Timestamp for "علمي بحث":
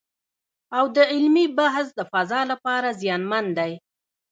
1.13-1.87